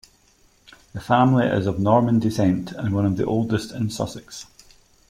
[0.93, 4.47] The family is of Norman descent and one of the oldest in Sussex.